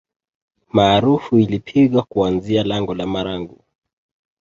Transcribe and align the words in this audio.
Maarufu 0.73 1.37
ilipigwa 1.39 2.03
kuanzia 2.03 2.63
lango 2.63 2.93
la 2.93 3.07
marangu 3.07 3.63